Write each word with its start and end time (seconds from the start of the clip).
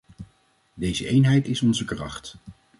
Deze 0.73 1.07
eenheid 1.07 1.47
is 1.47 1.61
onze 1.61 1.85
kracht. 1.85 2.35